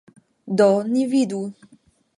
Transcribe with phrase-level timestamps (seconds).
[0.57, 1.41] Do ni vidu.